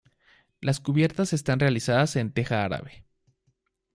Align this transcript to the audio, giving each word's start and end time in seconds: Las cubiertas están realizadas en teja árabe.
Las 0.61 0.79
cubiertas 0.79 1.31
están 1.31 1.59
realizadas 1.59 2.15
en 2.15 2.31
teja 2.33 2.65
árabe. 2.65 3.05